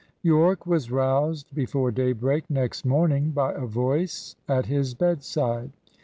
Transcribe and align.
Yorke 0.23 0.65
was 0.65 0.89
roused 0.89 1.53
before 1.53 1.91
daybreak 1.91 2.43
next 2.49 2.87
morning 2.87 3.29
by 3.29 3.53
a 3.53 3.67
voice 3.67 4.35
at 4.47 4.65
his 4.65 4.95
bedside. 4.95 5.71